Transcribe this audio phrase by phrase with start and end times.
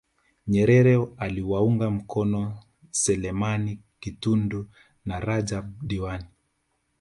[0.47, 4.69] Nyerere aliwaunga mkono Selemani Kitundu
[5.05, 6.25] na Rajab Diwani